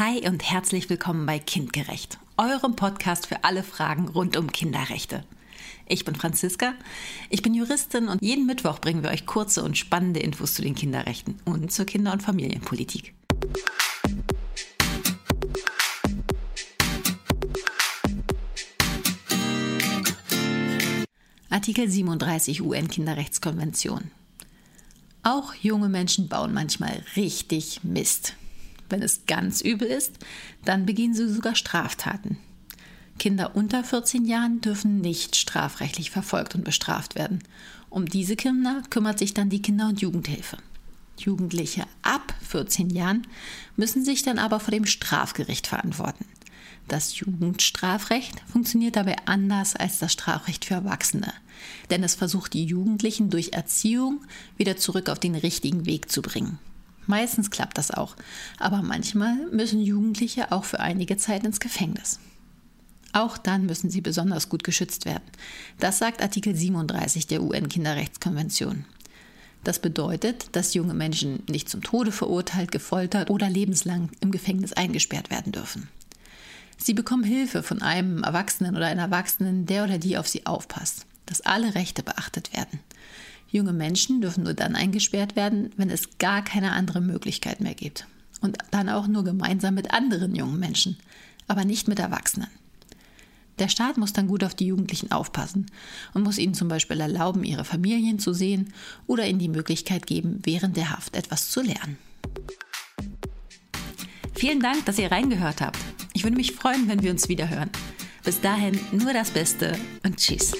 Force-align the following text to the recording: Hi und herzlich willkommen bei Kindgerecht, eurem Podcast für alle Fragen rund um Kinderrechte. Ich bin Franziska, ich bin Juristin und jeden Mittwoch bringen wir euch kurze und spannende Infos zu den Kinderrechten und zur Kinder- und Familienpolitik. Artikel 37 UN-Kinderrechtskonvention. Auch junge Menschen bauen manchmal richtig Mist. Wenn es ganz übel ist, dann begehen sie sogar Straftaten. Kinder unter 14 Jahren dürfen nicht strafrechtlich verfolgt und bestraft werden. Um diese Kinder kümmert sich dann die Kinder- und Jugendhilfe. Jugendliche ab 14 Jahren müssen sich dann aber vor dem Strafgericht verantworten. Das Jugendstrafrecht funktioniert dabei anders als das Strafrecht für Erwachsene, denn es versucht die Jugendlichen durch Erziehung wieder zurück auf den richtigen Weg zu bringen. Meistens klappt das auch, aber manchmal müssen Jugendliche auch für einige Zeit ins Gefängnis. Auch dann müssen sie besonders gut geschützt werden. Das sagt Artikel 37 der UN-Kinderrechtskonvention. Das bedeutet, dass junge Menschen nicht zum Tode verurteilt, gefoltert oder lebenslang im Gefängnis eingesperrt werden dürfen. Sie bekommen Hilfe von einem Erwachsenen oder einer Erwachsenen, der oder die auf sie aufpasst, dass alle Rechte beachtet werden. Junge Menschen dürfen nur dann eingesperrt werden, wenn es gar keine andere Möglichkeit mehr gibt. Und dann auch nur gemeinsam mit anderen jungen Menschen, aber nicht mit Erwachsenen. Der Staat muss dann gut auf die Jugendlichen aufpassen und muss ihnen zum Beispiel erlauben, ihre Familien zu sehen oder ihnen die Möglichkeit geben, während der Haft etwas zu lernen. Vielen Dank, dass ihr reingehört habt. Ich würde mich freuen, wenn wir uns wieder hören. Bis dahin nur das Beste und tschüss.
Hi 0.00 0.26
und 0.26 0.42
herzlich 0.42 0.90
willkommen 0.90 1.24
bei 1.24 1.38
Kindgerecht, 1.38 2.18
eurem 2.36 2.74
Podcast 2.74 3.28
für 3.28 3.44
alle 3.44 3.62
Fragen 3.62 4.08
rund 4.08 4.36
um 4.36 4.50
Kinderrechte. 4.50 5.22
Ich 5.86 6.04
bin 6.04 6.16
Franziska, 6.16 6.74
ich 7.30 7.42
bin 7.42 7.54
Juristin 7.54 8.08
und 8.08 8.20
jeden 8.20 8.44
Mittwoch 8.44 8.80
bringen 8.80 9.04
wir 9.04 9.10
euch 9.10 9.24
kurze 9.24 9.62
und 9.62 9.78
spannende 9.78 10.18
Infos 10.18 10.54
zu 10.54 10.62
den 10.62 10.74
Kinderrechten 10.74 11.38
und 11.44 11.70
zur 11.70 11.84
Kinder- 11.84 12.12
und 12.12 12.24
Familienpolitik. 12.24 13.14
Artikel 21.50 21.88
37 21.88 22.62
UN-Kinderrechtskonvention. 22.62 24.10
Auch 25.22 25.54
junge 25.54 25.88
Menschen 25.88 26.26
bauen 26.26 26.52
manchmal 26.52 27.04
richtig 27.14 27.84
Mist. 27.84 28.34
Wenn 28.94 29.02
es 29.02 29.26
ganz 29.26 29.60
übel 29.60 29.88
ist, 29.88 30.12
dann 30.64 30.86
begehen 30.86 31.14
sie 31.14 31.28
sogar 31.28 31.56
Straftaten. 31.56 32.38
Kinder 33.18 33.56
unter 33.56 33.82
14 33.82 34.24
Jahren 34.24 34.60
dürfen 34.60 35.00
nicht 35.00 35.34
strafrechtlich 35.34 36.12
verfolgt 36.12 36.54
und 36.54 36.62
bestraft 36.62 37.16
werden. 37.16 37.42
Um 37.90 38.06
diese 38.06 38.36
Kinder 38.36 38.84
kümmert 38.90 39.18
sich 39.18 39.34
dann 39.34 39.50
die 39.50 39.60
Kinder- 39.60 39.88
und 39.88 40.00
Jugendhilfe. 40.00 40.58
Jugendliche 41.18 41.86
ab 42.02 42.34
14 42.48 42.88
Jahren 42.90 43.26
müssen 43.74 44.04
sich 44.04 44.22
dann 44.22 44.38
aber 44.38 44.60
vor 44.60 44.70
dem 44.70 44.86
Strafgericht 44.86 45.66
verantworten. 45.66 46.26
Das 46.86 47.18
Jugendstrafrecht 47.18 48.44
funktioniert 48.46 48.94
dabei 48.94 49.16
anders 49.24 49.74
als 49.74 49.98
das 49.98 50.12
Strafrecht 50.12 50.66
für 50.66 50.74
Erwachsene, 50.74 51.32
denn 51.90 52.04
es 52.04 52.14
versucht 52.14 52.52
die 52.52 52.64
Jugendlichen 52.64 53.28
durch 53.28 53.54
Erziehung 53.54 54.24
wieder 54.56 54.76
zurück 54.76 55.08
auf 55.08 55.18
den 55.18 55.34
richtigen 55.34 55.84
Weg 55.84 56.12
zu 56.12 56.22
bringen. 56.22 56.60
Meistens 57.06 57.50
klappt 57.50 57.78
das 57.78 57.90
auch, 57.90 58.16
aber 58.58 58.82
manchmal 58.82 59.36
müssen 59.50 59.80
Jugendliche 59.80 60.52
auch 60.52 60.64
für 60.64 60.80
einige 60.80 61.16
Zeit 61.16 61.44
ins 61.44 61.60
Gefängnis. 61.60 62.18
Auch 63.12 63.38
dann 63.38 63.66
müssen 63.66 63.90
sie 63.90 64.00
besonders 64.00 64.48
gut 64.48 64.64
geschützt 64.64 65.04
werden. 65.04 65.22
Das 65.78 65.98
sagt 65.98 66.20
Artikel 66.20 66.54
37 66.54 67.26
der 67.26 67.42
UN-Kinderrechtskonvention. 67.42 68.86
Das 69.62 69.78
bedeutet, 69.78 70.48
dass 70.52 70.74
junge 70.74 70.94
Menschen 70.94 71.42
nicht 71.48 71.70
zum 71.70 71.82
Tode 71.82 72.12
verurteilt, 72.12 72.70
gefoltert 72.70 73.30
oder 73.30 73.48
lebenslang 73.48 74.10
im 74.20 74.30
Gefängnis 74.30 74.72
eingesperrt 74.72 75.30
werden 75.30 75.52
dürfen. 75.52 75.88
Sie 76.76 76.92
bekommen 76.92 77.24
Hilfe 77.24 77.62
von 77.62 77.82
einem 77.82 78.22
Erwachsenen 78.24 78.76
oder 78.76 78.86
einer 78.86 79.02
Erwachsenen, 79.02 79.64
der 79.64 79.84
oder 79.84 79.98
die 79.98 80.18
auf 80.18 80.28
sie 80.28 80.44
aufpasst, 80.44 81.06
dass 81.24 81.40
alle 81.40 81.74
Rechte 81.74 82.02
beachtet 82.02 82.52
werden. 82.52 82.80
Junge 83.54 83.72
Menschen 83.72 84.20
dürfen 84.20 84.42
nur 84.42 84.54
dann 84.54 84.74
eingesperrt 84.74 85.36
werden, 85.36 85.70
wenn 85.76 85.88
es 85.88 86.18
gar 86.18 86.42
keine 86.42 86.72
andere 86.72 87.00
Möglichkeit 87.00 87.60
mehr 87.60 87.74
gibt. 87.74 88.08
Und 88.40 88.58
dann 88.72 88.88
auch 88.88 89.06
nur 89.06 89.22
gemeinsam 89.22 89.74
mit 89.74 89.92
anderen 89.92 90.34
jungen 90.34 90.58
Menschen, 90.58 90.96
aber 91.46 91.64
nicht 91.64 91.86
mit 91.86 92.00
Erwachsenen. 92.00 92.48
Der 93.60 93.68
Staat 93.68 93.96
muss 93.96 94.12
dann 94.12 94.26
gut 94.26 94.42
auf 94.42 94.56
die 94.56 94.66
Jugendlichen 94.66 95.12
aufpassen 95.12 95.66
und 96.14 96.24
muss 96.24 96.38
ihnen 96.38 96.54
zum 96.54 96.66
Beispiel 96.66 97.00
erlauben, 97.00 97.44
ihre 97.44 97.64
Familien 97.64 98.18
zu 98.18 98.32
sehen 98.32 98.74
oder 99.06 99.28
ihnen 99.28 99.38
die 99.38 99.48
Möglichkeit 99.48 100.08
geben, 100.08 100.40
während 100.42 100.76
der 100.76 100.90
Haft 100.90 101.14
etwas 101.14 101.50
zu 101.50 101.62
lernen. 101.62 101.96
Vielen 104.34 104.58
Dank, 104.58 104.84
dass 104.84 104.98
ihr 104.98 105.12
reingehört 105.12 105.60
habt. 105.60 105.78
Ich 106.12 106.24
würde 106.24 106.36
mich 106.36 106.52
freuen, 106.52 106.88
wenn 106.88 107.04
wir 107.04 107.12
uns 107.12 107.28
wieder 107.28 107.48
hören. 107.48 107.70
Bis 108.24 108.40
dahin 108.40 108.80
nur 108.90 109.12
das 109.12 109.30
Beste 109.30 109.78
und 110.02 110.16
tschüss. 110.16 110.54